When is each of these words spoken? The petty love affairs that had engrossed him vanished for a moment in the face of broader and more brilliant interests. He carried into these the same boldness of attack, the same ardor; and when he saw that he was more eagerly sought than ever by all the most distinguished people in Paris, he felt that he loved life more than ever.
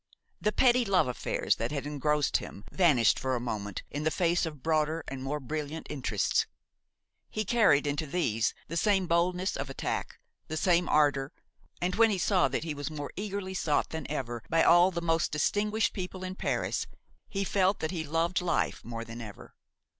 The 0.41 0.51
petty 0.51 0.83
love 0.83 1.07
affairs 1.07 1.57
that 1.57 1.71
had 1.71 1.85
engrossed 1.85 2.37
him 2.37 2.63
vanished 2.71 3.19
for 3.19 3.35
a 3.35 3.39
moment 3.39 3.83
in 3.91 4.01
the 4.01 4.09
face 4.09 4.47
of 4.47 4.63
broader 4.63 5.03
and 5.07 5.21
more 5.21 5.39
brilliant 5.39 5.85
interests. 5.91 6.47
He 7.29 7.45
carried 7.45 7.85
into 7.85 8.07
these 8.07 8.55
the 8.67 8.77
same 8.77 9.05
boldness 9.05 9.55
of 9.55 9.69
attack, 9.69 10.17
the 10.47 10.57
same 10.57 10.89
ardor; 10.89 11.31
and 11.79 11.93
when 11.97 12.09
he 12.09 12.17
saw 12.17 12.47
that 12.47 12.63
he 12.63 12.73
was 12.73 12.89
more 12.89 13.11
eagerly 13.15 13.53
sought 13.53 13.89
than 13.91 14.09
ever 14.09 14.41
by 14.49 14.63
all 14.63 14.89
the 14.89 15.03
most 15.03 15.31
distinguished 15.31 15.93
people 15.93 16.23
in 16.23 16.33
Paris, 16.33 16.87
he 17.29 17.43
felt 17.43 17.77
that 17.79 17.91
he 17.91 18.03
loved 18.03 18.41
life 18.41 18.83
more 18.83 19.05
than 19.05 19.21
ever. 19.21 19.53